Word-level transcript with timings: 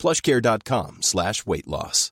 plushcare.com 0.00 1.02
slash 1.02 1.44
weight 1.46 1.66
loss. 1.66 2.10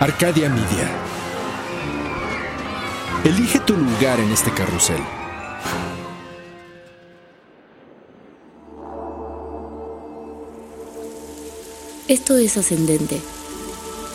Arcadia 0.00 0.48
Media. 0.48 0.88
Elige 3.22 3.60
tu 3.60 3.76
lugar 3.76 4.18
en 4.18 4.30
este 4.30 4.50
carrusel. 4.50 5.00
Esto 12.08 12.38
es 12.38 12.56
Ascendente, 12.56 13.20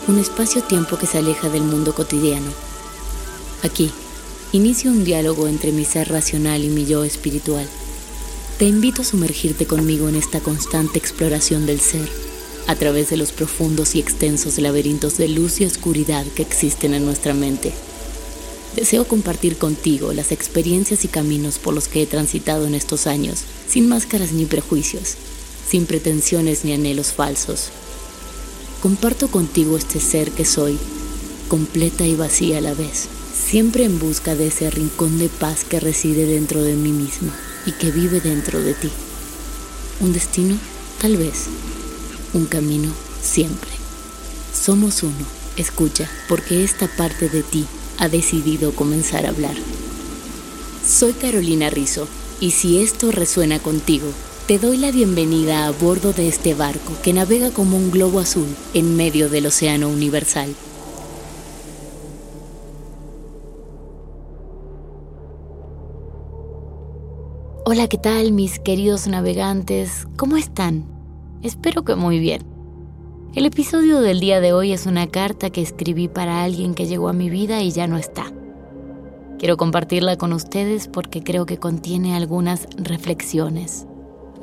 un 0.08 0.18
espacio-tiempo 0.18 0.98
que 0.98 1.06
se 1.06 1.20
aleja 1.20 1.50
del 1.50 1.62
mundo 1.62 1.94
cotidiano. 1.94 2.52
Aquí, 3.64 3.92
inicio 4.54 4.90
un 4.90 5.04
diálogo 5.04 5.48
entre 5.48 5.72
mi 5.72 5.86
ser 5.86 6.10
racional 6.10 6.64
y 6.64 6.70
mi 6.70 6.86
yo 6.86 7.04
espiritual. 7.04 7.70
Te 8.58 8.64
invito 8.64 9.02
a 9.02 9.06
sumergirte 9.06 9.66
conmigo 9.66 10.08
en 10.08 10.16
esta 10.16 10.40
constante 10.40 10.98
exploración 10.98 11.66
del 11.66 11.82
ser, 11.82 12.08
a 12.68 12.76
través 12.76 13.10
de 13.10 13.18
los 13.18 13.34
profundos 13.34 13.96
y 13.96 14.00
extensos 14.00 14.58
laberintos 14.60 15.18
de 15.18 15.28
luz 15.28 15.60
y 15.60 15.66
oscuridad 15.66 16.26
que 16.26 16.44
existen 16.44 16.94
en 16.94 17.04
nuestra 17.04 17.34
mente. 17.34 17.74
Deseo 18.78 19.10
compartir 19.10 19.58
contigo 19.58 20.14
las 20.14 20.32
experiencias 20.32 21.04
y 21.04 21.10
caminos 21.10 21.60
por 21.60 21.74
los 21.74 21.90
que 21.90 22.02
he 22.02 22.06
transitado 22.06 22.66
en 22.66 22.76
estos 22.76 23.08
años, 23.08 23.42
sin 23.68 23.90
máscaras 23.90 24.32
ni 24.32 24.46
prejuicios, 24.46 25.16
sin 25.70 25.86
pretensiones 25.86 26.64
ni 26.64 26.72
anhelos 26.72 27.08
falsos. 27.08 27.72
Comparto 28.82 29.28
contigo 29.28 29.78
este 29.78 30.00
ser 30.00 30.32
que 30.32 30.46
soy, 30.46 30.78
completa 31.50 32.08
y 32.08 32.16
vacía 32.16 32.60
a 32.60 32.62
la 32.62 32.74
vez, 32.74 33.10
siempre 33.34 33.84
en 33.84 34.00
busca 34.00 34.34
de 34.34 34.48
ese 34.48 34.70
rincón 34.70 35.20
de 35.20 35.28
paz 35.28 35.66
que 35.66 35.82
reside 35.82 36.26
dentro 36.26 36.62
de 36.62 36.76
mí 36.76 36.94
misma 36.94 37.36
y 37.66 37.72
que 37.72 37.92
vive 37.92 38.22
dentro 38.22 38.62
de 38.62 38.74
ti. 38.74 38.92
Un 40.00 40.14
destino, 40.14 40.58
tal 41.02 41.18
vez. 41.18 41.46
Un 42.34 42.46
camino, 42.46 42.92
siempre. 43.22 43.72
Somos 44.54 45.04
uno. 45.04 45.26
Escucha, 45.58 46.10
porque 46.28 46.64
esta 46.64 46.88
parte 46.88 47.30
de 47.30 47.42
ti 47.42 47.66
ha 47.98 48.10
decidido 48.10 48.74
comenzar 48.76 49.26
a 49.26 49.30
hablar. 49.30 49.56
Soy 50.86 51.14
Carolina 51.14 51.70
Rizzo, 51.70 52.08
y 52.40 52.52
si 52.52 52.82
esto 52.82 53.12
resuena 53.12 53.60
contigo, 53.60 54.08
te 54.48 54.60
doy 54.60 54.78
la 54.78 54.92
bienvenida 54.92 55.66
a 55.66 55.72
bordo 55.72 56.14
de 56.14 56.28
este 56.28 56.54
barco 56.54 56.94
que 57.02 57.14
navega 57.14 57.52
como 57.52 57.78
un 57.78 57.90
globo 57.90 58.20
azul 58.20 58.48
en 58.74 58.96
medio 58.96 59.30
del 59.30 59.48
océano 59.48 59.88
universal. 59.88 60.54
Hola, 67.68 67.88
¿qué 67.88 67.98
tal 67.98 68.32
mis 68.32 68.60
queridos 68.60 69.08
navegantes? 69.08 70.08
¿Cómo 70.18 70.38
están? 70.38 70.86
Espero 71.42 71.84
que 71.84 71.96
muy 71.96 72.20
bien. 72.20 72.44
El 73.34 73.48
episodio 73.48 74.02
del 74.02 74.20
día 74.20 74.40
de 74.40 74.54
hoy 74.54 74.72
es 74.72 74.86
una 74.86 75.08
carta 75.08 75.50
que 75.50 75.64
escribí 75.64 76.08
para 76.08 76.44
alguien 76.44 76.76
que 76.76 76.86
llegó 76.86 77.10
a 77.10 77.14
mi 77.14 77.32
vida 77.32 77.64
y 77.64 77.72
ya 77.72 77.88
no 77.88 77.98
está. 77.98 78.26
Quiero 79.40 79.58
compartirla 79.58 80.16
con 80.16 80.32
ustedes 80.32 80.88
porque 80.88 81.24
creo 81.24 81.48
que 81.48 81.58
contiene 81.58 82.16
algunas 82.16 82.68
reflexiones. 82.78 83.88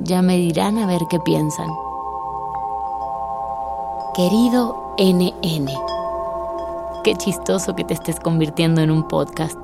Ya 0.01 0.21
me 0.21 0.35
dirán 0.35 0.77
a 0.77 0.85
ver 0.85 1.03
qué 1.09 1.21
piensan. 1.21 1.69
Querido 4.15 4.95
NN, 4.97 5.69
qué 7.05 7.15
chistoso 7.15 7.73
que 7.73 7.85
te 7.85 7.93
estés 7.93 8.19
convirtiendo 8.19 8.81
en 8.81 8.91
un 8.91 9.07
podcast. 9.07 9.57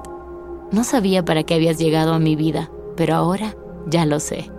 No 0.72 0.86
sabía 0.86 1.26
para 1.26 1.44
qué 1.44 1.56
habías 1.56 1.78
llegado 1.78 2.14
a 2.14 2.20
mi 2.20 2.38
vida, 2.38 2.72
pero 3.00 3.16
ahora 3.16 3.56
ya 3.88 4.06
lo 4.06 4.20
sé. 4.20 4.52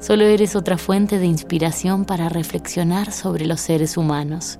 Solo 0.00 0.24
eres 0.24 0.56
otra 0.56 0.78
fuente 0.78 1.18
de 1.18 1.26
inspiración 1.26 2.06
para 2.06 2.30
reflexionar 2.30 3.12
sobre 3.12 3.44
los 3.44 3.60
seres 3.60 3.98
humanos. 3.98 4.58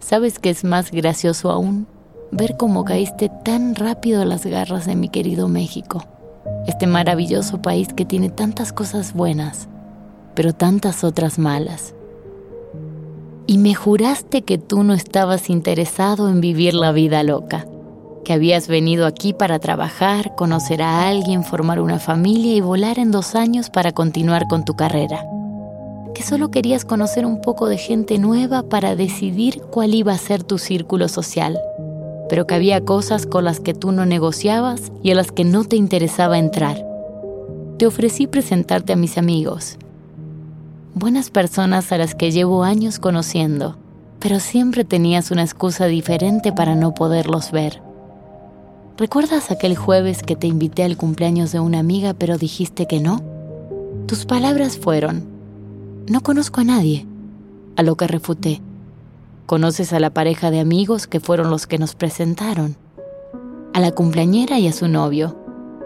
¿Sabes 0.00 0.40
qué 0.40 0.50
es 0.50 0.64
más 0.64 0.90
gracioso 0.90 1.52
aún? 1.52 1.86
Ver 2.32 2.56
cómo 2.56 2.84
caíste 2.84 3.30
tan 3.44 3.76
rápido 3.76 4.22
a 4.22 4.24
las 4.24 4.44
garras 4.44 4.86
de 4.86 4.96
mi 4.96 5.08
querido 5.08 5.46
México 5.46 6.02
este 6.66 6.88
maravilloso 6.88 7.62
país 7.62 7.92
que 7.94 8.04
tiene 8.04 8.28
tantas 8.28 8.72
cosas 8.72 9.14
buenas, 9.14 9.68
pero 10.34 10.52
tantas 10.52 11.04
otras 11.04 11.38
malas. 11.38 11.94
Y 13.46 13.58
me 13.58 13.76
juraste 13.76 14.42
que 14.42 14.58
tú 14.58 14.82
no 14.82 14.94
estabas 14.94 15.48
interesado 15.48 16.28
en 16.28 16.40
vivir 16.40 16.74
la 16.74 16.90
vida 16.90 17.22
loca, 17.22 17.66
que 18.26 18.32
habías 18.32 18.66
venido 18.66 19.06
aquí 19.06 19.32
para 19.32 19.60
trabajar, 19.60 20.34
conocer 20.34 20.82
a 20.82 21.08
alguien, 21.08 21.44
formar 21.44 21.80
una 21.80 22.00
familia 22.00 22.56
y 22.56 22.60
volar 22.60 22.98
en 22.98 23.12
dos 23.12 23.36
años 23.36 23.70
para 23.70 23.92
continuar 23.92 24.48
con 24.48 24.64
tu 24.64 24.74
carrera. 24.74 25.24
Que 26.12 26.24
solo 26.24 26.50
querías 26.50 26.84
conocer 26.84 27.24
un 27.24 27.40
poco 27.40 27.68
de 27.68 27.78
gente 27.78 28.18
nueva 28.18 28.64
para 28.64 28.96
decidir 28.96 29.62
cuál 29.70 29.94
iba 29.94 30.12
a 30.12 30.18
ser 30.18 30.42
tu 30.42 30.58
círculo 30.58 31.08
social 31.08 31.56
pero 32.28 32.46
que 32.46 32.54
había 32.54 32.84
cosas 32.84 33.24
con 33.24 33.44
las 33.44 33.60
que 33.60 33.74
tú 33.74 33.92
no 33.92 34.04
negociabas 34.06 34.92
y 35.02 35.12
a 35.12 35.14
las 35.14 35.30
que 35.30 35.44
no 35.44 35.64
te 35.64 35.76
interesaba 35.76 36.38
entrar. 36.38 36.84
Te 37.78 37.86
ofrecí 37.86 38.26
presentarte 38.26 38.92
a 38.92 38.96
mis 38.96 39.18
amigos, 39.18 39.76
buenas 40.94 41.30
personas 41.30 41.92
a 41.92 41.98
las 41.98 42.14
que 42.14 42.32
llevo 42.32 42.64
años 42.64 42.98
conociendo, 42.98 43.76
pero 44.18 44.40
siempre 44.40 44.84
tenías 44.84 45.30
una 45.30 45.42
excusa 45.42 45.86
diferente 45.86 46.52
para 46.52 46.74
no 46.74 46.94
poderlos 46.94 47.52
ver. 47.52 47.85
¿Recuerdas 48.98 49.50
aquel 49.50 49.76
jueves 49.76 50.22
que 50.22 50.36
te 50.36 50.46
invité 50.46 50.82
al 50.82 50.96
cumpleaños 50.96 51.52
de 51.52 51.60
una 51.60 51.80
amiga 51.80 52.14
pero 52.14 52.38
dijiste 52.38 52.86
que 52.86 52.98
no? 52.98 53.20
Tus 54.06 54.24
palabras 54.24 54.78
fueron, 54.78 55.26
no 56.08 56.22
conozco 56.22 56.62
a 56.62 56.64
nadie, 56.64 57.06
a 57.76 57.82
lo 57.82 57.96
que 57.96 58.06
refuté. 58.06 58.62
Conoces 59.44 59.92
a 59.92 60.00
la 60.00 60.08
pareja 60.08 60.50
de 60.50 60.60
amigos 60.60 61.06
que 61.06 61.20
fueron 61.20 61.50
los 61.50 61.66
que 61.66 61.76
nos 61.76 61.94
presentaron, 61.94 62.76
a 63.74 63.80
la 63.80 63.92
cumpleañera 63.92 64.58
y 64.58 64.66
a 64.66 64.72
su 64.72 64.88
novio, 64.88 65.36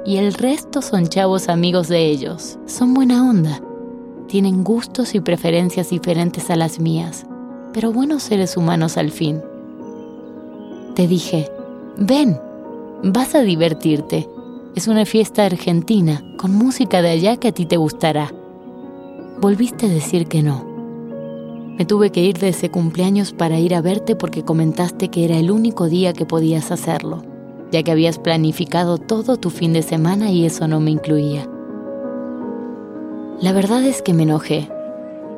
y 0.07 0.19
el 0.19 0.33
resto 0.33 0.81
son 0.81 1.09
chavos 1.09 1.49
amigos 1.49 1.89
de 1.89 2.07
ellos. 2.07 2.61
Son 2.67 2.95
buena 2.95 3.29
onda. 3.29 3.61
Tienen 4.29 4.63
gustos 4.63 5.17
y 5.17 5.21
preferencias 5.21 5.91
diferentes 5.91 6.49
a 6.49 6.55
las 6.55 6.79
mías, 6.79 7.27
pero 7.73 7.93
buenos 7.93 8.23
seres 8.23 8.57
humanos 8.57 8.97
al 8.97 9.11
fin. 9.11 9.43
Te 10.95 11.09
dije, 11.09 11.51
ven, 11.99 12.39
vas 13.03 13.35
a 13.35 13.41
divertirte. 13.41 14.29
Es 14.75 14.89
una 14.89 15.05
fiesta 15.05 15.45
argentina, 15.45 16.23
con 16.37 16.55
música 16.55 17.03
de 17.03 17.11
allá 17.11 17.37
que 17.37 17.49
a 17.49 17.53
ti 17.53 17.67
te 17.67 17.77
gustará. 17.77 18.33
Volviste 19.41 19.87
a 19.87 19.89
decir 19.89 20.27
que 20.27 20.43
no. 20.43 20.69
Me 21.79 21.87
tuve 21.87 22.11
que 22.11 22.23
ir 22.23 22.39
de 22.39 22.51
ese 22.51 22.71
cumpleaños 22.71 23.33
para 23.33 23.59
ir 23.59 23.75
a 23.75 23.81
verte 23.81 24.15
porque 24.15 24.45
comentaste 24.45 25.09
que 25.09 25.25
era 25.25 25.39
el 25.39 25.51
único 25.51 25.89
día 25.89 26.13
que 26.13 26.27
podías 26.27 26.71
hacerlo, 26.71 27.23
ya 27.73 27.83
que 27.83 27.91
habías 27.91 28.19
planificado 28.19 28.99
todo 28.99 29.39
tu 29.39 29.49
fin 29.49 29.73
de 29.73 29.83
semana 29.83 30.31
y 30.31 30.45
eso 30.45 30.69
no 30.69 30.79
me 30.79 30.91
incluía. 30.91 31.49
La 33.41 33.53
verdad 33.53 33.83
es 33.85 34.03
que 34.03 34.13
me 34.13 34.25
enojé. 34.25 34.69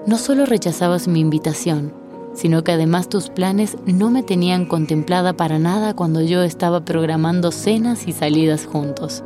No 0.05 0.19
solo 0.19 0.47
rechazabas 0.47 1.07
mi 1.07 1.21
invitación, 1.21 1.93
sino 2.35 2.65
que 2.65 2.73
además 2.73 3.09
tus 3.09 3.29
planes 3.29 3.77
no 3.87 4.11
me 4.11 4.23
tenían 4.23 4.67
contemplada 4.67 5.35
para 5.35 5.59
nada 5.59 5.95
cuando 5.95 6.23
yo 6.23 6.43
estaba 6.43 6.85
programando 6.85 7.53
cenas 7.53 8.09
y 8.09 8.13
salidas 8.13 8.67
juntos. 8.67 9.23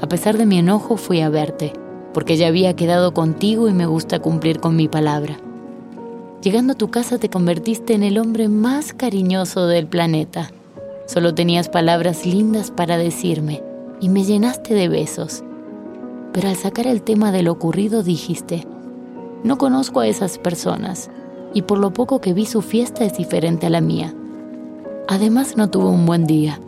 A 0.00 0.08
pesar 0.08 0.36
de 0.36 0.46
mi 0.46 0.58
enojo 0.58 0.96
fui 0.96 1.20
a 1.20 1.30
verte, 1.30 1.72
porque 2.12 2.36
ya 2.36 2.48
había 2.48 2.76
quedado 2.76 3.14
contigo 3.14 3.68
y 3.68 3.72
me 3.72 3.86
gusta 3.86 4.20
cumplir 4.20 4.60
con 4.60 4.76
mi 4.76 4.88
palabra. 4.88 5.38
Llegando 6.42 6.74
a 6.74 6.76
tu 6.76 6.90
casa 6.90 7.18
te 7.18 7.30
convertiste 7.30 7.94
en 7.94 8.02
el 8.02 8.18
hombre 8.18 8.48
más 8.48 8.92
cariñoso 8.92 9.66
del 9.66 9.86
planeta. 9.86 10.50
Solo 11.06 11.34
tenías 11.34 11.68
palabras 11.68 12.26
lindas 12.26 12.70
para 12.70 12.98
decirme 12.98 13.62
y 14.00 14.10
me 14.10 14.24
llenaste 14.24 14.74
de 14.74 14.88
besos. 14.88 15.42
Pero 16.32 16.48
al 16.48 16.56
sacar 16.56 16.86
el 16.86 17.02
tema 17.02 17.32
de 17.32 17.42
lo 17.42 17.52
ocurrido 17.52 18.02
dijiste, 18.02 18.66
no 19.42 19.56
conozco 19.56 20.00
a 20.00 20.06
esas 20.06 20.38
personas 20.38 21.10
y 21.54 21.62
por 21.62 21.78
lo 21.78 21.92
poco 21.92 22.20
que 22.20 22.34
vi 22.34 22.44
su 22.44 22.60
fiesta 22.60 23.04
es 23.04 23.16
diferente 23.16 23.66
a 23.66 23.70
la 23.70 23.80
mía. 23.80 24.12
Además 25.08 25.56
no 25.56 25.70
tuvo 25.70 25.88
un 25.88 26.04
buen 26.04 26.26
día, 26.26 26.60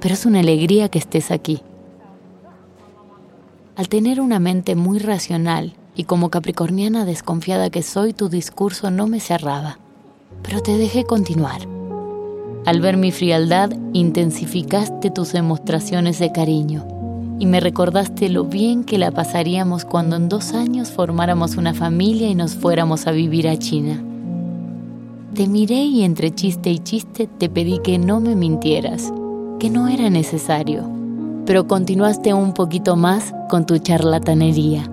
pero 0.00 0.14
es 0.14 0.26
una 0.26 0.40
alegría 0.40 0.88
que 0.90 0.98
estés 0.98 1.30
aquí. 1.30 1.62
Al 3.74 3.88
tener 3.88 4.20
una 4.20 4.38
mente 4.38 4.76
muy 4.76 4.98
racional 4.98 5.74
y 5.94 6.04
como 6.04 6.30
capricorniana 6.30 7.04
desconfiada 7.04 7.70
que 7.70 7.82
soy, 7.82 8.12
tu 8.12 8.28
discurso 8.28 8.90
no 8.90 9.06
me 9.06 9.20
cerraba, 9.20 9.78
pero 10.42 10.60
te 10.60 10.76
dejé 10.76 11.04
continuar. 11.04 11.62
Al 12.66 12.80
ver 12.80 12.96
mi 12.96 13.12
frialdad, 13.12 13.70
intensificaste 13.92 15.10
tus 15.10 15.32
demostraciones 15.32 16.18
de 16.18 16.32
cariño 16.32 16.86
y 17.38 17.46
me 17.46 17.60
recordaste 17.60 18.28
lo 18.28 18.44
bien 18.44 18.84
que 18.84 18.98
la 18.98 19.10
pasaríamos 19.10 19.84
cuando 19.84 20.16
en 20.16 20.28
dos 20.28 20.52
años 20.52 20.90
formáramos 20.90 21.56
una 21.56 21.74
familia 21.74 22.28
y 22.28 22.34
nos 22.34 22.54
fuéramos 22.54 23.06
a 23.06 23.12
vivir 23.12 23.46
a 23.48 23.58
China. 23.58 24.02
Te 25.36 25.46
miré 25.46 25.84
y 25.84 26.02
entre 26.02 26.34
chiste 26.34 26.70
y 26.70 26.78
chiste 26.78 27.26
te 27.26 27.50
pedí 27.50 27.78
que 27.80 27.98
no 27.98 28.20
me 28.20 28.34
mintieras, 28.34 29.12
que 29.58 29.68
no 29.68 29.86
era 29.86 30.08
necesario, 30.08 30.88
pero 31.44 31.68
continuaste 31.68 32.32
un 32.32 32.54
poquito 32.54 32.96
más 32.96 33.34
con 33.50 33.66
tu 33.66 33.76
charlatanería. 33.76 34.90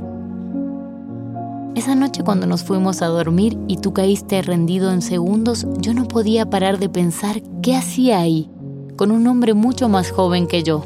Esa 1.75 1.95
noche 1.95 2.25
cuando 2.25 2.45
nos 2.45 2.65
fuimos 2.65 3.01
a 3.01 3.07
dormir 3.07 3.57
y 3.69 3.77
tú 3.77 3.93
caíste 3.93 4.41
rendido 4.41 4.91
en 4.91 5.01
segundos, 5.01 5.65
yo 5.79 5.93
no 5.93 6.09
podía 6.09 6.49
parar 6.49 6.77
de 6.77 6.89
pensar 6.89 7.41
qué 7.61 7.77
hacía 7.77 8.19
ahí, 8.19 8.49
con 8.97 9.11
un 9.11 9.25
hombre 9.27 9.53
mucho 9.53 9.87
más 9.87 10.11
joven 10.11 10.47
que 10.47 10.61
yo, 10.61 10.85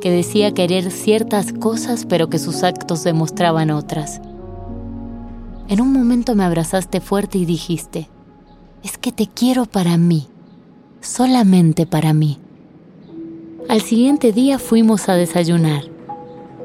que 0.00 0.10
decía 0.10 0.52
querer 0.52 0.90
ciertas 0.90 1.52
cosas 1.52 2.06
pero 2.06 2.28
que 2.28 2.40
sus 2.40 2.64
actos 2.64 3.04
demostraban 3.04 3.70
otras. 3.70 4.20
En 5.68 5.80
un 5.80 5.92
momento 5.92 6.34
me 6.34 6.42
abrazaste 6.42 7.00
fuerte 7.00 7.38
y 7.38 7.44
dijiste, 7.44 8.08
es 8.84 8.98
que 8.98 9.12
te 9.12 9.26
quiero 9.26 9.64
para 9.64 9.96
mí, 9.96 10.28
solamente 11.00 11.86
para 11.86 12.12
mí. 12.12 12.38
Al 13.66 13.80
siguiente 13.80 14.30
día 14.30 14.58
fuimos 14.58 15.08
a 15.08 15.14
desayunar. 15.14 15.84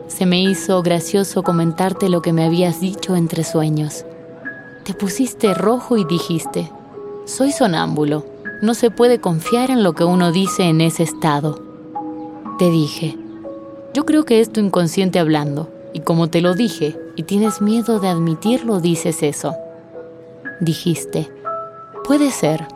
Se 0.07 0.25
me 0.25 0.41
hizo 0.41 0.83
gracioso 0.83 1.43
comentarte 1.43 2.09
lo 2.09 2.21
que 2.21 2.33
me 2.33 2.43
habías 2.43 2.81
dicho 2.81 3.15
entre 3.15 3.45
sueños. 3.45 4.05
Te 4.83 4.93
pusiste 4.93 5.53
rojo 5.53 5.95
y 5.95 6.03
dijiste, 6.03 6.69
soy 7.23 7.53
sonámbulo, 7.53 8.25
no 8.61 8.73
se 8.73 8.91
puede 8.91 9.21
confiar 9.21 9.71
en 9.71 9.81
lo 9.81 9.93
que 9.93 10.03
uno 10.03 10.33
dice 10.33 10.63
en 10.63 10.81
ese 10.81 11.03
estado. 11.03 11.63
Te 12.57 12.69
dije, 12.69 13.17
yo 13.93 14.05
creo 14.05 14.25
que 14.25 14.41
es 14.41 14.51
tu 14.51 14.59
inconsciente 14.59 15.19
hablando, 15.19 15.71
y 15.93 16.01
como 16.01 16.29
te 16.29 16.41
lo 16.41 16.53
dije, 16.53 16.97
y 17.15 17.23
tienes 17.23 17.61
miedo 17.61 18.01
de 18.01 18.09
admitirlo, 18.09 18.81
dices 18.81 19.23
eso. 19.23 19.55
Dijiste, 20.59 21.29
puede 22.09 22.31
ser, 22.31 22.67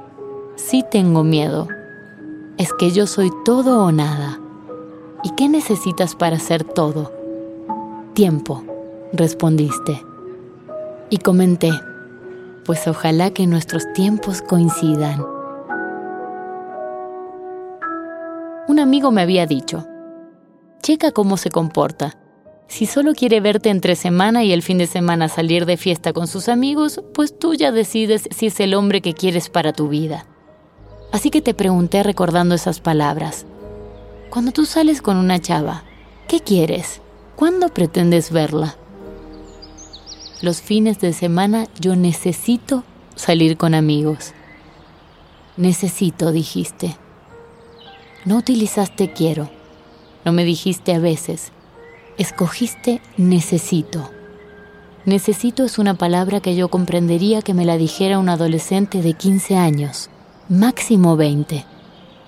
sí 0.58 0.86
tengo 0.92 1.24
miedo. 1.24 1.68
Es 2.60 2.72
que 2.72 2.92
yo 2.92 3.08
soy 3.08 3.32
todo 3.44 3.84
o 3.84 3.92
nada. 3.92 4.40
¿Y 5.24 5.32
qué 5.32 5.50
necesitas 5.50 6.14
para 6.14 6.38
ser 6.38 6.64
todo? 6.64 7.12
Tiempo, 8.14 8.64
respondiste. 9.12 10.00
Y 11.10 11.18
comenté, 11.18 11.72
pues 12.64 12.88
ojalá 12.88 13.32
que 13.32 13.48
nuestros 13.48 13.92
tiempos 13.94 14.44
coincidan. 14.44 15.26
Un 18.68 18.80
amigo 18.80 19.10
me 19.10 19.24
había 19.24 19.48
dicho, 19.48 19.84
checa 20.84 21.12
cómo 21.12 21.38
se 21.38 21.50
comporta. 21.50 22.23
Si 22.74 22.88
solo 22.88 23.14
quiere 23.14 23.40
verte 23.40 23.70
entre 23.70 23.96
semana 23.96 24.44
y 24.44 24.52
el 24.52 24.64
fin 24.64 24.80
de 24.80 24.88
semana 24.88 25.30
salir 25.30 25.68
de 25.68 25.78
fiesta 25.78 26.12
con 26.12 26.26
sus 26.26 26.50
amigos, 26.50 27.04
pues 27.14 27.38
tú 27.38 27.54
ya 27.54 27.72
decides 27.72 28.28
si 28.36 28.48
es 28.48 28.60
el 28.60 28.74
hombre 28.74 29.00
que 29.02 29.14
quieres 29.14 29.52
para 29.52 29.74
tu 29.74 29.90
vida. 29.90 30.26
Así 31.12 31.30
que 31.30 31.44
te 31.44 31.54
pregunté 31.54 32.02
recordando 32.02 32.56
esas 32.56 32.80
palabras. 32.80 33.46
Cuando 34.32 34.52
tú 34.52 34.66
sales 34.66 35.04
con 35.04 35.18
una 35.18 35.40
chava, 35.40 35.84
¿qué 36.28 36.40
quieres? 36.40 37.00
¿Cuándo 37.36 37.70
pretendes 37.70 38.32
verla? 38.32 38.76
Los 40.42 40.64
fines 40.64 41.00
de 41.00 41.14
semana 41.14 41.68
yo 41.80 41.96
necesito 41.96 42.84
salir 43.14 43.56
con 43.56 43.76
amigos. 43.76 44.34
Necesito, 45.58 46.32
dijiste. 46.32 46.98
No 48.26 48.38
utilizaste 48.38 49.14
quiero 49.14 49.48
no 50.26 50.32
me 50.32 50.46
dijiste 50.46 50.94
a 50.94 51.00
veces. 51.00 51.52
Escogiste 52.20 53.02
necesito. 53.18 54.12
Necesito 55.04 55.64
es 55.64 55.80
una 55.80 55.96
palabra 55.96 56.42
que 56.42 56.56
yo 56.56 56.68
comprendería 56.68 57.42
que 57.42 57.56
me 57.56 57.66
la 57.66 57.76
dijera 57.76 58.20
un 58.20 58.30
adolescente 58.30 59.02
de 59.02 59.14
15 59.14 59.58
años, 59.58 60.12
máximo 60.48 61.18
20. 61.18 61.66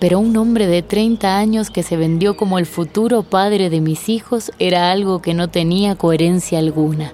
Pero 0.00 0.18
un 0.18 0.36
hombre 0.36 0.66
de 0.66 0.82
30 0.82 1.38
años 1.38 1.70
que 1.70 1.84
se 1.84 1.96
vendió 1.96 2.36
como 2.36 2.58
el 2.58 2.66
futuro 2.66 3.22
padre 3.22 3.70
de 3.70 3.80
mis 3.80 4.08
hijos 4.08 4.50
era 4.58 4.90
algo 4.90 5.22
que 5.22 5.34
no 5.34 5.50
tenía 5.50 5.94
coherencia 5.94 6.58
alguna. 6.58 7.12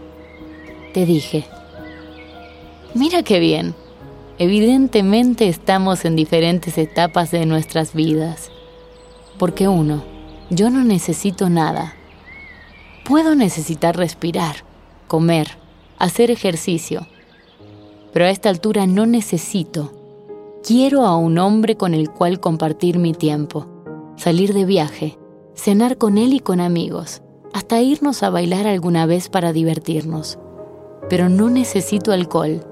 Te 0.95 1.05
dije, 1.05 1.45
mira 2.95 3.23
qué 3.23 3.39
bien, 3.39 3.75
evidentemente 4.39 5.47
estamos 5.47 6.07
en 6.07 6.17
diferentes 6.17 6.79
etapas 6.79 7.31
de 7.33 7.45
nuestras 7.45 7.93
vidas. 7.93 8.51
Porque 9.39 9.69
uno, 9.69 10.03
yo 10.49 10.71
no 10.71 10.83
necesito 10.85 11.51
nada. 11.51 11.97
Puedo 13.05 13.35
necesitar 13.35 13.97
respirar, 13.97 14.65
comer, 15.09 15.49
hacer 15.99 16.31
ejercicio, 16.31 17.09
pero 18.13 18.27
a 18.27 18.31
esta 18.31 18.49
altura 18.49 18.87
no 18.87 19.07
necesito. 19.07 19.93
Quiero 20.63 21.05
a 21.05 21.17
un 21.17 21.39
hombre 21.39 21.77
con 21.77 21.95
el 21.95 22.11
cual 22.11 22.39
compartir 22.39 23.01
mi 23.01 23.13
tiempo, 23.13 23.67
salir 24.17 24.55
de 24.55 24.65
viaje, 24.65 25.19
cenar 25.57 25.99
con 25.99 26.17
él 26.17 26.33
y 26.33 26.39
con 26.39 26.61
amigos, 26.61 27.23
hasta 27.53 27.83
irnos 27.83 28.23
a 28.23 28.31
bailar 28.31 28.69
alguna 28.69 29.05
vez 29.05 29.29
para 29.29 29.53
divertirnos. 29.53 30.39
Pero 31.11 31.29
no 31.29 31.51
necesito 31.51 32.13
alcohol, 32.13 32.65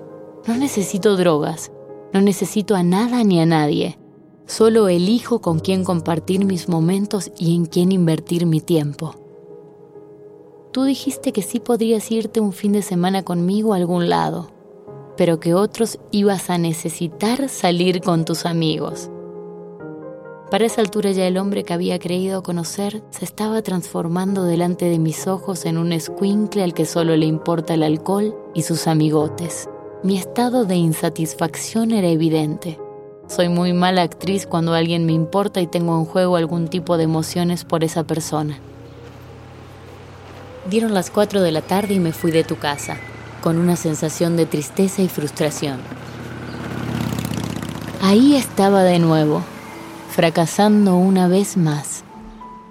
no 0.47 0.57
necesito 0.57 1.17
drogas, 1.17 1.73
no 2.13 2.21
necesito 2.21 2.77
a 2.77 2.85
nada 2.85 3.25
ni 3.25 3.41
a 3.41 3.47
nadie. 3.47 3.99
Solo 4.47 4.89
elijo 4.89 5.41
con 5.41 5.59
quién 5.59 5.83
compartir 5.83 6.45
mis 6.45 6.69
momentos 6.69 7.33
y 7.37 7.57
en 7.57 7.67
quién 7.67 7.91
invertir 7.91 8.47
mi 8.47 8.61
tiempo. 8.61 9.30
Tú 10.73 10.85
dijiste 10.85 11.33
que 11.33 11.43
sí 11.43 11.59
podrías 11.59 12.13
irte 12.13 12.39
un 12.39 12.53
fin 12.53 12.73
de 12.73 12.83
semana 12.83 13.25
conmigo 13.25 13.73
a 13.73 13.77
algún 13.77 14.09
lado, 14.09 14.53
pero 15.17 15.41
que 15.41 15.53
otros 15.53 15.99
ibas 16.13 16.49
a 16.49 16.59
necesitar 16.59 17.49
salir 17.49 18.01
con 18.01 18.25
tus 18.25 18.47
amigos. 18.47 19.11
Para 20.49 20.67
esa 20.67 20.81
altura 20.81 21.11
ya 21.11 21.27
el 21.27 21.39
hombre 21.39 21.65
que 21.65 21.75
había 21.75 21.99
creído 21.99 22.45
conocer 22.45 23.03
se 23.11 23.25
estaba 23.25 23.63
transformando 23.63 24.45
delante 24.45 24.85
de 24.85 25.01
mis 25.01 25.27
ojos 25.27 25.65
en 25.65 25.77
un 25.77 25.93
escuincle 25.93 26.63
al 26.63 26.73
que 26.73 26.87
solo 26.87 27.17
le 27.17 27.27
importa 27.27 27.75
el 27.75 27.83
alcohol 27.83 28.37
y 28.55 28.63
sus 28.63 28.87
amigotes. 28.87 29.69
Mi 30.05 30.19
estado 30.19 30.67
de 30.67 30.77
insatisfacción 30.77 31.91
era 31.91 32.09
evidente. 32.09 32.79
Soy 33.27 33.49
muy 33.49 33.73
mala 33.73 34.03
actriz 34.03 34.47
cuando 34.47 34.75
alguien 34.75 35.05
me 35.05 35.13
importa 35.15 35.61
y 35.61 35.67
tengo 35.67 35.99
en 35.99 36.05
juego 36.05 36.37
algún 36.37 36.69
tipo 36.69 36.97
de 36.97 37.05
emociones 37.05 37.65
por 37.65 37.83
esa 37.83 38.05
persona. 38.05 38.61
Dieron 40.69 40.93
las 40.93 41.11
4 41.11 41.41
de 41.41 41.53
la 41.53 41.63
tarde 41.63 41.95
y 41.95 42.01
me 42.01 42.13
fui 42.13 42.31
de 42.31 42.45
tu 42.45 42.57
casa, 42.57 42.97
con 43.43 43.59
una 43.59 43.77
sensación 43.77 44.37
de 44.37 44.47
tristeza 44.47 45.03
y 45.03 45.09
frustración. 45.09 45.79
Ahí 48.03 48.37
estaba 48.37 48.83
de 48.83 48.99
nuevo, 48.99 49.43
fracasando 50.11 50.97
una 50.97 51.29
vez 51.29 51.57
más, 51.57 52.05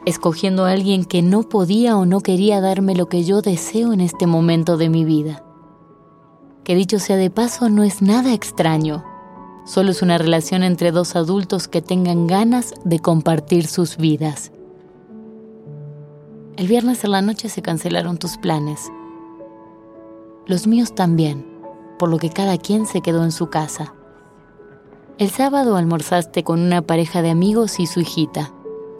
escogiendo 0.05 0.65
a 0.65 0.71
alguien 0.71 1.05
que 1.05 1.21
no 1.21 1.43
podía 1.43 1.97
o 1.97 2.05
no 2.05 2.21
quería 2.21 2.61
darme 2.61 2.95
lo 2.95 3.07
que 3.07 3.23
yo 3.23 3.41
deseo 3.41 3.93
en 3.93 4.01
este 4.01 4.27
momento 4.27 4.77
de 4.77 4.89
mi 4.89 5.05
vida. 5.05 5.43
Que 6.63 6.75
dicho 6.75 6.99
sea 6.99 7.15
de 7.15 7.29
paso, 7.29 7.69
no 7.69 7.83
es 7.83 8.01
nada 8.01 8.33
extraño 8.33 9.03
Solo 9.69 9.91
es 9.91 10.01
una 10.01 10.17
relación 10.17 10.63
entre 10.63 10.91
dos 10.91 11.15
adultos 11.15 11.67
que 11.67 11.83
tengan 11.83 12.25
ganas 12.25 12.73
de 12.85 12.97
compartir 12.97 13.67
sus 13.67 13.97
vidas. 13.97 14.51
El 16.59 16.67
viernes 16.67 17.05
en 17.05 17.11
la 17.11 17.21
noche 17.21 17.47
se 17.47 17.61
cancelaron 17.61 18.17
tus 18.17 18.35
planes. 18.35 18.91
Los 20.45 20.67
míos 20.67 20.93
también, 20.93 21.45
por 21.97 22.09
lo 22.09 22.17
que 22.17 22.31
cada 22.31 22.57
quien 22.57 22.85
se 22.85 22.99
quedó 22.99 23.23
en 23.23 23.31
su 23.31 23.49
casa. 23.49 23.93
El 25.19 25.29
sábado 25.29 25.77
almorzaste 25.77 26.43
con 26.43 26.59
una 26.59 26.81
pareja 26.81 27.21
de 27.21 27.29
amigos 27.29 27.79
y 27.79 27.87
su 27.87 28.01
hijita, 28.01 28.51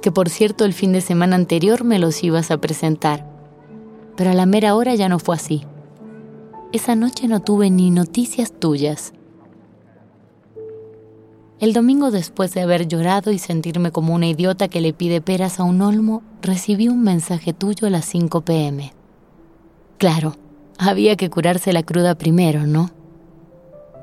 que 0.01 0.09
por 0.09 0.29
cierto 0.29 0.63
el 0.63 0.71
fin 0.71 0.93
de 0.93 1.01
semana 1.01 1.35
anterior 1.35 1.83
me 1.83 1.99
los 1.99 2.23
ibas 2.23 2.49
a 2.49 2.61
presentar, 2.61 3.29
pero 4.15 4.29
a 4.29 4.35
la 4.35 4.45
mera 4.45 4.73
hora 4.73 4.95
ya 4.95 5.09
no 5.09 5.19
fue 5.19 5.35
así. 5.35 5.65
Esa 6.71 6.95
noche 6.95 7.27
no 7.27 7.41
tuve 7.41 7.69
ni 7.69 7.91
noticias 7.91 8.53
tuyas. 8.53 9.11
El 11.59 11.73
domingo 11.73 12.09
después 12.09 12.53
de 12.53 12.61
haber 12.61 12.87
llorado 12.87 13.31
y 13.31 13.37
sentirme 13.37 13.91
como 13.91 14.15
una 14.15 14.27
idiota 14.27 14.69
que 14.69 14.79
le 14.79 14.93
pide 14.93 15.19
peras 15.19 15.59
a 15.59 15.63
un 15.63 15.81
olmo, 15.81 16.23
recibí 16.41 16.87
un 16.87 17.03
mensaje 17.03 17.51
tuyo 17.51 17.87
a 17.87 17.89
las 17.89 18.05
5 18.05 18.41
pm. 18.41 18.93
Claro, 19.97 20.37
había 20.77 21.17
que 21.17 21.29
curarse 21.29 21.73
la 21.73 21.83
cruda 21.83 22.15
primero, 22.15 22.65
¿no? 22.65 22.91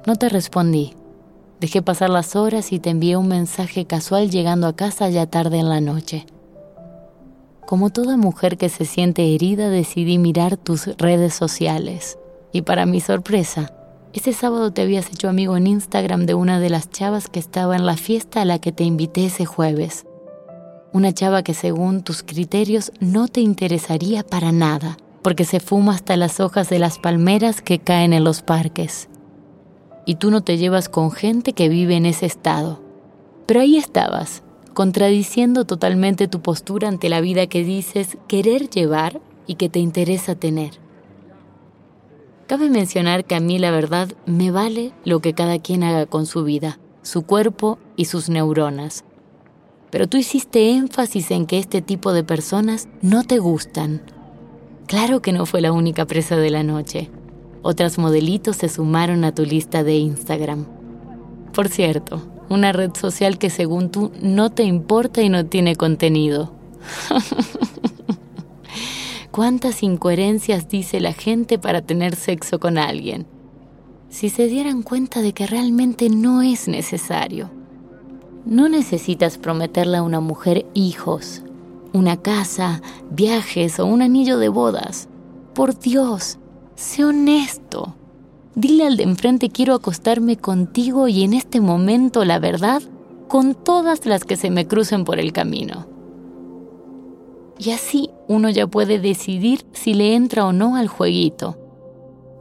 No 0.07 0.17
te 0.17 0.29
respondí. 0.29 0.93
Dejé 1.59 1.81
pasar 1.81 2.11
las 2.11 2.37
horas 2.37 2.73
y 2.73 2.79
te 2.79 2.91
envié 2.91 3.17
un 3.17 3.29
mensaje 3.29 3.87
casual 3.87 4.31
llegando 4.31 4.67
a 4.67 4.77
casa 4.77 5.09
ya 5.09 5.25
tarde 5.25 5.59
en 5.59 5.71
la 5.71 5.81
noche. 5.81 6.27
Como 7.67 7.89
toda 7.89 8.19
mujer 8.19 8.59
que 8.59 8.69
se 8.69 8.85
siente 8.85 9.35
herida, 9.35 9.71
decidí 9.71 10.19
mirar 10.19 10.59
tus 10.59 10.89
redes 10.99 11.33
sociales. 11.33 12.19
Y 12.53 12.63
para 12.63 12.85
mi 12.85 13.01
sorpresa, 13.01 13.73
ese 14.13 14.33
sábado 14.33 14.73
te 14.73 14.83
habías 14.83 15.09
hecho 15.09 15.29
amigo 15.29 15.57
en 15.57 15.67
Instagram 15.67 16.27
de 16.27 16.35
una 16.35 16.59
de 16.59 16.71
las 16.71 16.91
chavas 16.91 17.29
que 17.29 17.39
estaba 17.39 17.77
en 17.77 17.87
la 17.87 17.97
fiesta 17.97 18.43
a 18.43 18.45
la 18.45 18.59
que 18.59 18.73
te 18.73 18.85
invité 18.85 19.27
ese 19.27 19.45
jueves. 19.45 20.07
Una 20.93 21.13
chava 21.13 21.43
que 21.43 21.55
según 21.55 22.03
tus 22.03 22.23
criterios 22.23 22.93
no 23.01 23.29
te 23.29 23.41
interesaría 23.41 24.23
para 24.23 24.53
nada, 24.53 24.97
porque 25.23 25.45
se 25.45 25.61
fuma 25.61 25.95
hasta 25.95 26.17
las 26.17 26.41
hojas 26.41 26.71
de 26.71 26.79
las 26.79 26.99
palmeras 26.99 27.61
que 27.61 27.79
caen 27.79 28.13
en 28.13 28.25
los 28.25 28.43
parques. 28.43 29.09
Y 30.07 30.15
tú 30.15 30.31
no 30.31 30.43
te 30.43 30.57
llevas 30.57 30.89
con 30.89 31.11
gente 31.11 31.53
que 31.53 31.69
vive 31.69 31.97
en 31.97 32.07
ese 32.07 32.27
estado. 32.27 32.81
Pero 33.45 33.61
ahí 33.61 33.77
estabas, 33.77 34.43
contradiciendo 34.73 35.65
totalmente 35.65 36.29
tu 36.29 36.41
postura 36.41 36.89
ante 36.89 37.09
la 37.09 37.21
vida 37.21 37.47
que 37.49 37.65
dices 37.65 38.17
querer 38.29 38.71
llevar 38.71 39.21
y 39.47 39.57
que 39.57 39.69
te 39.69 39.79
interesa 39.79 40.35
tener. 40.35 40.86
Cabe 42.47 42.71
mencionar 42.71 43.25
que 43.25 43.35
a 43.35 43.41
mí 43.41 43.59
la 43.59 43.73
verdad 43.73 44.13
me 44.25 44.53
vale 44.53 44.93
lo 45.05 45.21
que 45.21 45.35
cada 45.35 45.59
quien 45.59 45.83
haga 45.83 46.07
con 46.07 46.27
su 46.27 46.45
vida, 46.45 46.79
su 47.03 47.23
cuerpo 47.23 47.79
y 47.97 48.05
sus 48.05 48.29
neuronas. 48.29 49.05
Pero 49.91 50.07
tú 50.07 50.17
hiciste 50.17 50.71
énfasis 50.71 51.33
en 51.33 51.47
que 51.47 51.59
este 51.59 51.83
tipo 51.83 52.13
de 52.13 52.23
personas 52.23 52.89
no 53.03 53.25
te 53.25 53.41
gustan. 53.41 54.01
Claro 54.87 55.23
que 55.23 55.33
no 55.33 55.45
fue 55.45 55.61
la 55.61 55.73
única 55.73 56.05
presa 56.05 56.37
de 56.37 56.51
la 56.51 56.63
noche. 56.63 57.11
Otras 57.63 57.99
modelitos 57.99 58.57
se 58.57 58.69
sumaron 58.69 59.25
a 59.25 59.35
tu 59.35 59.45
lista 59.45 59.83
de 59.83 59.97
Instagram. 59.97 60.67
Por 61.53 61.69
cierto, 61.69 62.23
una 62.49 62.71
red 62.71 62.93
social 62.95 63.39
que 63.39 63.51
según 63.51 63.91
tú 63.91 64.13
no 64.23 64.51
te 64.51 64.63
importa 64.63 65.21
y 65.21 65.29
no 65.31 65.47
tiene 65.47 65.75
contenido. 65.75 66.53
¿Cuántas 69.37 69.83
incoherencias 69.83 70.67
dice 70.71 70.99
la 70.99 71.13
gente 71.13 71.59
para 71.59 71.83
tener 71.83 72.17
sexo 72.17 72.59
con 72.59 72.79
alguien? 72.79 73.27
Si 74.09 74.31
se 74.31 74.47
dieran 74.47 74.83
cuenta 74.83 75.21
de 75.21 75.35
que 75.35 75.47
realmente 75.47 76.09
no 76.09 76.41
es 76.41 76.69
necesario. 76.69 77.51
No 78.47 78.71
necesitas 78.71 79.37
prometerle 79.37 79.99
a 79.99 80.03
una 80.03 80.21
mujer 80.21 80.65
hijos, 80.73 81.43
una 81.93 82.17
casa, 82.17 82.81
viajes 83.11 83.79
o 83.79 83.85
un 83.85 84.01
anillo 84.01 84.39
de 84.39 84.49
bodas. 84.49 85.07
Por 85.53 85.79
Dios, 85.79 86.39
sé 86.75 87.05
honesto. 87.05 87.95
Dile 88.55 88.87
al 88.87 88.97
de 88.97 89.03
enfrente 89.03 89.51
quiero 89.51 89.75
acostarme 89.75 90.39
contigo 90.39 91.09
y 91.09 91.25
en 91.25 91.35
este 91.35 91.61
momento 91.61 92.25
la 92.25 92.39
verdad 92.39 92.81
con 93.29 93.55
todas 93.55 94.07
las 94.07 94.25
que 94.25 94.39
se 94.39 94.49
me 94.49 94.67
crucen 94.67 95.05
por 95.05 95.21
el 95.21 95.35
camino. 95.35 95.95
Y 97.59 97.71
así 97.71 98.11
uno 98.29 98.51
ya 98.51 98.67
puede 98.67 98.99
decidir 98.99 99.65
si 99.73 99.95
le 99.95 100.15
entra 100.15 100.47
o 100.47 100.53
no 100.53 100.77
al 100.77 100.89
jueguito. 100.89 101.57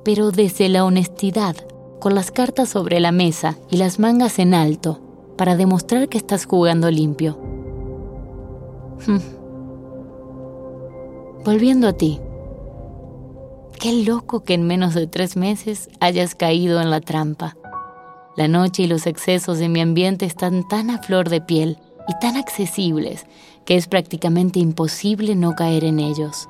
Pero 0.04 0.32
desde 0.32 0.70
la 0.70 0.84
honestidad, 0.86 1.56
con 2.00 2.16
las 2.16 2.32
cartas 2.32 2.70
sobre 2.70 3.00
la 3.00 3.12
mesa 3.12 3.58
y 3.70 3.78
las 3.78 3.98
mangas 4.00 4.40
en 4.40 4.54
alto, 4.54 5.00
para 5.38 5.56
demostrar 5.56 6.10
que 6.10 6.18
estás 6.18 6.46
jugando 6.46 6.92
limpio. 6.92 7.38
Hmm. 9.06 9.18
Volviendo 11.44 11.88
a 11.88 11.94
ti. 11.94 12.20
Qué 13.80 14.04
loco 14.04 14.44
que 14.44 14.54
en 14.54 14.68
menos 14.68 14.94
de 14.94 15.08
tres 15.08 15.36
meses 15.36 15.90
hayas 16.00 16.36
caído 16.36 16.82
en 16.82 16.90
la 16.90 17.02
trampa. 17.02 17.56
La 18.36 18.48
noche 18.48 18.84
y 18.84 18.88
los 18.88 19.06
excesos 19.06 19.60
de 19.60 19.70
mi 19.70 19.80
ambiente 19.82 20.26
están 20.26 20.68
tan 20.68 20.90
a 20.90 21.02
flor 21.02 21.30
de 21.30 21.42
piel 21.42 21.78
y 22.08 22.18
tan 22.20 22.38
accesibles 22.38 23.26
que 23.66 23.76
es 23.76 23.88
prácticamente 23.88 24.60
imposible 24.60 25.36
no 25.36 25.56
caer 25.56 25.84
en 25.84 26.00
ellos. 26.00 26.48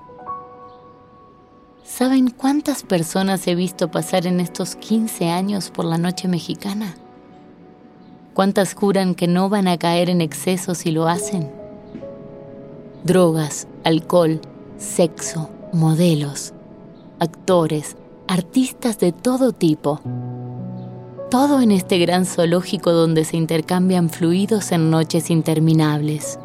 ¿Saben 1.84 2.30
cuántas 2.30 2.84
personas 2.84 3.48
he 3.48 3.56
visto 3.56 3.90
pasar 3.92 4.26
en 4.28 4.40
estos 4.40 4.76
15 4.76 5.30
años 5.30 5.70
por 5.70 5.86
la 5.86 5.98
noche 5.98 6.28
mexicana? 6.28 6.96
¿Cuántas 8.34 8.74
juran 8.74 9.16
que 9.16 9.28
no 9.28 9.50
van 9.50 9.68
a 9.68 9.78
caer 9.78 10.10
en 10.10 10.20
excesos 10.20 10.80
si 10.80 10.92
lo 10.92 11.08
hacen? 11.08 11.52
Drogas, 13.04 13.68
alcohol, 13.84 14.42
sexo, 14.78 15.50
modelos, 15.72 16.54
actores, 17.20 17.96
artistas 18.28 19.00
de 19.00 19.12
todo 19.12 19.54
tipo. 19.54 20.02
Todo 21.30 21.60
en 21.60 21.72
este 21.72 21.98
gran 21.98 22.26
zoológico 22.26 22.92
donde 22.92 23.26
se 23.26 23.36
intercambian 23.36 24.10
fluidos 24.10 24.72
en 24.72 24.92
noches 24.92 25.32
interminables. 25.32 26.40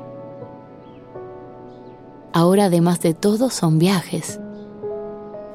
Ahora 2.32 2.66
además 2.66 3.00
de 3.00 3.12
todo 3.12 3.50
son 3.50 3.78
viajes. 3.78 4.40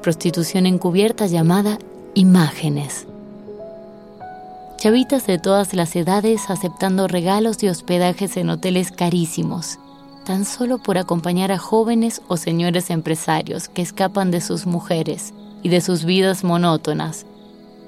Prostitución 0.02 0.66
encubierta 0.66 1.26
llamada 1.26 1.78
imágenes. 2.14 3.06
Chavitas 4.78 5.26
de 5.26 5.38
todas 5.38 5.74
las 5.74 5.96
edades 5.96 6.48
aceptando 6.48 7.08
regalos 7.08 7.62
y 7.62 7.68
hospedajes 7.68 8.36
en 8.36 8.50
hoteles 8.50 8.92
carísimos 8.92 9.78
tan 10.26 10.44
solo 10.44 10.78
por 10.78 10.98
acompañar 10.98 11.52
a 11.52 11.58
jóvenes 11.58 12.20
o 12.26 12.36
señores 12.36 12.90
empresarios 12.90 13.68
que 13.68 13.80
escapan 13.80 14.32
de 14.32 14.40
sus 14.40 14.66
mujeres 14.66 15.32
y 15.62 15.68
de 15.68 15.80
sus 15.80 16.04
vidas 16.04 16.42
monótonas 16.42 17.26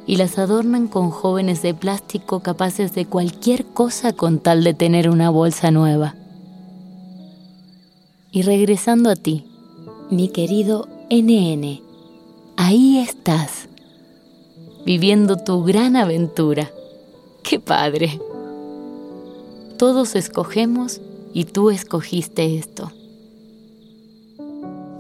y 0.09 0.17
las 0.17 0.39
adornan 0.39 0.89
con 0.89 1.11
jóvenes 1.11 1.61
de 1.61 1.75
plástico 1.75 2.41
capaces 2.41 2.95
de 2.95 3.05
cualquier 3.05 3.67
cosa 3.67 4.15
con 4.15 4.39
tal 4.39 4.65
de 4.65 4.73
tener 4.73 5.11
una 5.11 5.29
bolsa 5.29 5.71
nueva. 5.71 6.15
Y 8.33 8.41
regresando 8.41 9.11
a 9.11 9.17
ti, 9.17 9.45
mi 10.11 10.31
querido 10.31 10.89
NN, 11.11 11.83
ahí 12.57 12.99
estás, 12.99 13.69
viviendo 14.87 15.37
tu 15.37 15.63
gran 15.63 15.95
aventura. 15.95 16.71
¡Qué 17.43 17.61
padre! 17.61 18.19
Todos 19.77 20.17
escogemos 20.17 21.03
y 21.35 21.45
tú 21.45 21.69
escogiste 21.69 22.57
esto. 22.57 22.91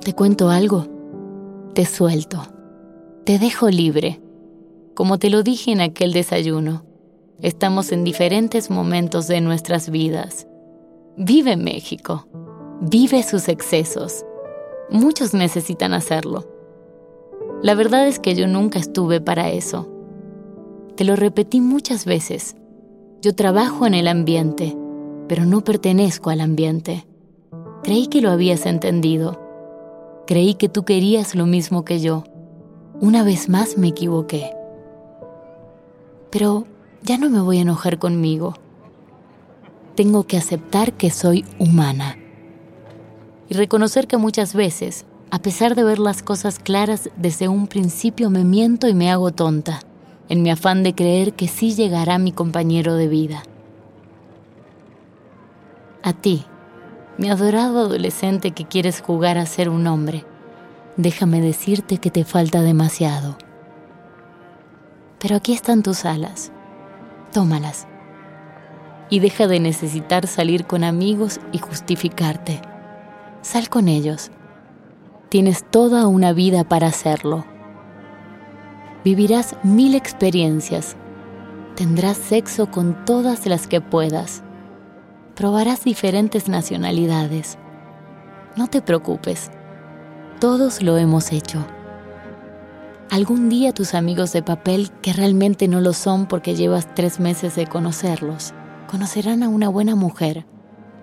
Te 0.04 0.12
cuento 0.12 0.50
algo, 0.50 0.86
te 1.72 1.86
suelto, 1.86 2.42
te 3.24 3.38
dejo 3.38 3.70
libre. 3.70 4.20
Como 4.98 5.20
te 5.20 5.30
lo 5.30 5.44
dije 5.44 5.70
en 5.70 5.80
aquel 5.80 6.12
desayuno, 6.12 6.82
estamos 7.40 7.92
en 7.92 8.02
diferentes 8.02 8.68
momentos 8.68 9.28
de 9.28 9.40
nuestras 9.40 9.90
vidas. 9.90 10.48
Vive 11.16 11.56
México, 11.56 12.26
vive 12.80 13.22
sus 13.22 13.46
excesos. 13.46 14.24
Muchos 14.90 15.34
necesitan 15.34 15.94
hacerlo. 15.94 16.48
La 17.62 17.76
verdad 17.76 18.08
es 18.08 18.18
que 18.18 18.34
yo 18.34 18.48
nunca 18.48 18.80
estuve 18.80 19.20
para 19.20 19.52
eso. 19.52 19.88
Te 20.96 21.04
lo 21.04 21.14
repetí 21.14 21.60
muchas 21.60 22.04
veces. 22.04 22.56
Yo 23.22 23.36
trabajo 23.36 23.86
en 23.86 23.94
el 23.94 24.08
ambiente 24.08 24.76
pero 25.28 25.44
no 25.44 25.62
pertenezco 25.62 26.30
al 26.30 26.40
ambiente. 26.40 27.06
Creí 27.84 28.08
que 28.08 28.20
lo 28.20 28.32
habías 28.32 28.66
entendido. 28.66 29.40
Creí 30.26 30.54
que 30.54 30.68
tú 30.68 30.84
querías 30.84 31.36
lo 31.36 31.46
mismo 31.46 31.84
que 31.84 32.00
yo. 32.00 32.24
Una 33.00 33.22
vez 33.22 33.48
más 33.48 33.78
me 33.78 33.86
equivoqué. 33.86 34.57
Pero 36.30 36.66
ya 37.02 37.18
no 37.18 37.30
me 37.30 37.40
voy 37.40 37.58
a 37.58 37.62
enojar 37.62 37.98
conmigo. 37.98 38.54
Tengo 39.94 40.24
que 40.24 40.36
aceptar 40.36 40.92
que 40.92 41.10
soy 41.10 41.44
humana. 41.58 42.16
Y 43.48 43.54
reconocer 43.54 44.06
que 44.06 44.16
muchas 44.16 44.54
veces, 44.54 45.06
a 45.30 45.40
pesar 45.40 45.74
de 45.74 45.84
ver 45.84 45.98
las 45.98 46.22
cosas 46.22 46.58
claras 46.58 47.10
desde 47.16 47.48
un 47.48 47.66
principio, 47.66 48.30
me 48.30 48.44
miento 48.44 48.88
y 48.88 48.94
me 48.94 49.10
hago 49.10 49.32
tonta, 49.32 49.80
en 50.28 50.42
mi 50.42 50.50
afán 50.50 50.82
de 50.82 50.94
creer 50.94 51.32
que 51.32 51.48
sí 51.48 51.74
llegará 51.74 52.18
mi 52.18 52.32
compañero 52.32 52.94
de 52.94 53.08
vida. 53.08 53.42
A 56.02 56.12
ti, 56.12 56.44
mi 57.16 57.30
adorado 57.30 57.80
adolescente 57.80 58.52
que 58.52 58.66
quieres 58.66 59.00
jugar 59.00 59.38
a 59.38 59.46
ser 59.46 59.68
un 59.68 59.86
hombre, 59.86 60.24
déjame 60.96 61.40
decirte 61.40 61.98
que 61.98 62.10
te 62.10 62.24
falta 62.24 62.62
demasiado. 62.62 63.36
Pero 65.18 65.36
aquí 65.36 65.52
están 65.52 65.82
tus 65.82 66.04
alas, 66.04 66.52
tómalas. 67.32 67.86
Y 69.10 69.20
deja 69.20 69.46
de 69.46 69.60
necesitar 69.60 70.26
salir 70.26 70.66
con 70.66 70.84
amigos 70.84 71.40
y 71.52 71.58
justificarte. 71.58 72.60
Sal 73.42 73.68
con 73.68 73.88
ellos. 73.88 74.30
Tienes 75.28 75.64
toda 75.70 76.06
una 76.06 76.32
vida 76.32 76.64
para 76.64 76.88
hacerlo. 76.88 77.44
Vivirás 79.04 79.56
mil 79.62 79.94
experiencias. 79.94 80.96
Tendrás 81.74 82.16
sexo 82.16 82.70
con 82.70 83.04
todas 83.04 83.46
las 83.46 83.66
que 83.66 83.80
puedas 83.80 84.42
probarás 85.38 85.84
diferentes 85.84 86.48
nacionalidades. 86.48 87.58
No 88.56 88.66
te 88.66 88.82
preocupes, 88.82 89.52
todos 90.40 90.82
lo 90.82 90.98
hemos 90.98 91.30
hecho. 91.30 91.64
Algún 93.10 93.48
día 93.48 93.72
tus 93.72 93.94
amigos 93.94 94.34
de 94.34 94.42
papel, 94.42 94.90
que 95.00 95.14
realmente 95.14 95.66
no 95.66 95.80
lo 95.80 95.94
son 95.94 96.26
porque 96.26 96.54
llevas 96.54 96.94
tres 96.94 97.20
meses 97.20 97.56
de 97.56 97.66
conocerlos, 97.66 98.52
conocerán 98.86 99.42
a 99.42 99.48
una 99.48 99.70
buena 99.70 99.94
mujer 99.94 100.44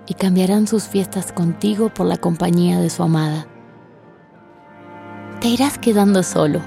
y 0.08 0.14
cambiarán 0.14 0.68
sus 0.68 0.84
fiestas 0.84 1.32
contigo 1.32 1.92
por 1.92 2.06
la 2.06 2.18
compañía 2.18 2.80
de 2.80 2.92
su 2.92 3.02
amada. 3.02 3.48
Te 5.42 5.48
irás 5.48 5.80
quedando 5.80 6.22
solo 6.22 6.62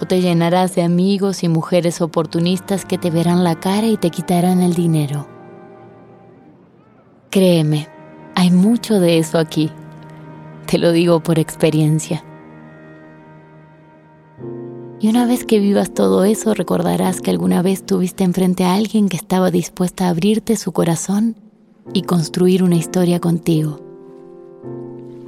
o 0.00 0.06
te 0.06 0.20
llenarás 0.20 0.74
de 0.74 0.82
amigos 0.82 1.44
y 1.44 1.48
mujeres 1.48 2.00
oportunistas 2.00 2.84
que 2.84 2.98
te 2.98 3.10
verán 3.10 3.44
la 3.44 3.60
cara 3.60 3.86
y 3.86 3.96
te 3.96 4.10
quitarán 4.10 4.60
el 4.60 4.74
dinero. 4.74 5.28
Créeme, 7.30 7.88
hay 8.34 8.50
mucho 8.50 8.98
de 8.98 9.18
eso 9.18 9.38
aquí. 9.38 9.70
Te 10.66 10.78
lo 10.78 10.90
digo 10.90 11.20
por 11.20 11.38
experiencia. 11.38 12.24
Y 15.02 15.08
una 15.08 15.24
vez 15.24 15.46
que 15.46 15.60
vivas 15.60 15.94
todo 15.94 16.24
eso, 16.24 16.52
recordarás 16.52 17.22
que 17.22 17.30
alguna 17.30 17.62
vez 17.62 17.86
tuviste 17.86 18.22
enfrente 18.22 18.64
a 18.64 18.74
alguien 18.74 19.08
que 19.08 19.16
estaba 19.16 19.50
dispuesta 19.50 20.04
a 20.04 20.10
abrirte 20.10 20.56
su 20.56 20.72
corazón 20.72 21.36
y 21.94 22.02
construir 22.02 22.62
una 22.62 22.76
historia 22.76 23.18
contigo. 23.18 23.80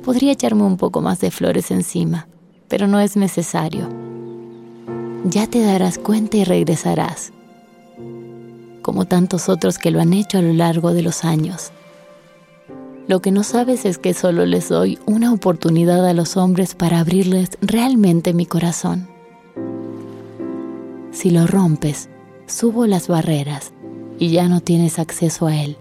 Podría 0.05 0.33
echarme 0.33 0.65
un 0.65 0.77
poco 0.77 1.01
más 1.01 1.21
de 1.21 1.31
flores 1.31 1.71
encima, 1.71 2.29
pero 2.69 2.87
no 2.87 3.01
es 3.01 3.17
necesario. 3.17 3.89
Ya 5.25 5.47
te 5.47 5.63
darás 5.63 5.97
cuenta 5.97 6.37
y 6.37 6.45
regresarás, 6.45 7.33
como 8.83 9.07
tantos 9.07 9.49
otros 9.49 9.79
que 9.79 9.91
lo 9.91 10.03
han 10.03 10.13
hecho 10.13 10.37
a 10.37 10.43
lo 10.43 10.53
largo 10.53 10.93
de 10.93 11.01
los 11.01 11.25
años. 11.25 11.73
Lo 13.09 13.23
que 13.23 13.31
no 13.31 13.43
sabes 13.43 13.87
es 13.87 13.97
que 13.97 14.13
solo 14.13 14.45
les 14.45 14.69
doy 14.69 14.99
una 15.07 15.33
oportunidad 15.33 16.07
a 16.07 16.13
los 16.13 16.37
hombres 16.37 16.75
para 16.75 17.01
abrirles 17.01 17.51
realmente 17.63 18.35
mi 18.35 18.45
corazón. 18.45 19.12
Si 21.13 21.29
lo 21.29 21.47
rompes, 21.47 22.09
subo 22.47 22.87
las 22.87 23.07
barreras 23.07 23.73
y 24.19 24.31
ya 24.31 24.49
no 24.49 24.61
tienes 24.61 24.99
acceso 24.99 25.47
a 25.47 25.55
él. 25.57 25.77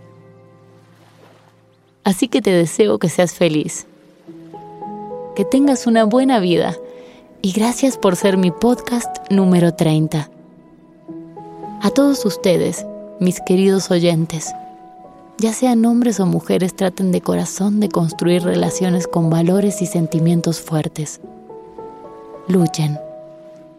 Así 2.03 2.27
que 2.27 2.41
te 2.41 2.51
deseo 2.51 2.99
que 2.99 3.07
seas 3.07 3.33
feliz, 3.33 3.87
que 5.35 5.45
tengas 5.45 5.87
una 5.87 6.03
buena 6.03 6.39
vida 6.39 6.75
y 7.41 7.53
gracias 7.53 7.97
por 7.97 8.17
ser 8.17 8.35
mi 8.35 8.51
podcast 8.51 9.31
número 9.31 9.73
30. 9.73 10.29
A 11.81 11.89
todos 11.91 12.25
ustedes, 12.25 12.85
mis 13.21 13.39
queridos 13.39 13.89
oyentes, 13.89 14.51
ya 15.37 15.53
sean 15.53 15.85
hombres 15.85 16.19
o 16.19 16.25
mujeres, 16.25 16.75
traten 16.75 17.13
de 17.13 17.21
corazón 17.21 17.79
de 17.79 17.87
construir 17.87 18.43
relaciones 18.43 19.07
con 19.07 19.29
valores 19.29 19.81
y 19.81 19.85
sentimientos 19.85 20.59
fuertes. 20.59 21.21
Luchen 22.47 22.99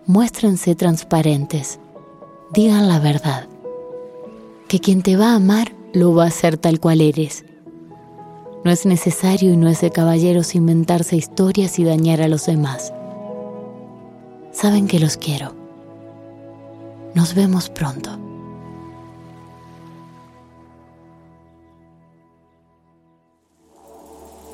muéstrense 0.06 0.74
transparentes, 0.74 1.78
digan 2.52 2.88
la 2.88 2.98
verdad, 2.98 3.48
que 4.68 4.80
quien 4.80 5.02
te 5.02 5.16
va 5.16 5.32
a 5.32 5.36
amar 5.36 5.72
lo 5.92 6.14
va 6.14 6.24
a 6.24 6.28
hacer 6.28 6.56
tal 6.56 6.80
cual 6.80 7.00
eres. 7.00 7.44
No 8.64 8.70
es 8.70 8.86
necesario 8.86 9.52
y 9.52 9.56
no 9.56 9.68
es 9.68 9.80
de 9.80 9.90
caballeros 9.90 10.54
inventarse 10.54 11.16
historias 11.16 11.78
y 11.78 11.84
dañar 11.84 12.22
a 12.22 12.28
los 12.28 12.46
demás. 12.46 12.92
Saben 14.52 14.86
que 14.86 15.00
los 15.00 15.16
quiero. 15.16 15.54
Nos 17.14 17.34
vemos 17.34 17.68
pronto. 17.68 18.18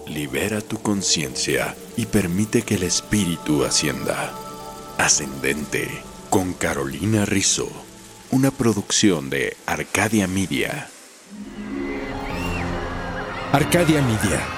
Libera 0.07 0.61
tu 0.63 0.79
conciencia 0.79 1.77
y 1.97 2.07
permite 2.07 2.63
que 2.63 2.77
el 2.77 2.85
espíritu 2.85 3.65
ascienda. 3.65 4.48
Ascendente 4.99 5.89
con 6.29 6.53
Carolina 6.55 7.25
Rizzo, 7.25 7.71
una 8.33 8.51
producción 8.51 9.31
de 9.31 9.57
Arcadia 9.65 10.27
Media. 10.27 10.91
Arcadia 13.53 14.03
Media. 14.03 14.58